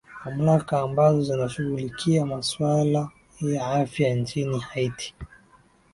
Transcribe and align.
mamlaka 0.25 0.79
ambazo 0.79 1.21
zinashughulikia 1.21 2.25
maswala 2.25 3.09
ya 3.41 3.67
afya 3.67 4.15
nchini 4.15 4.59
haiti 4.59 5.15